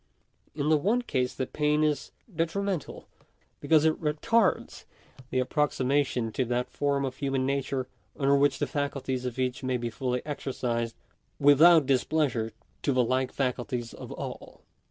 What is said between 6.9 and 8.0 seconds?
of human nature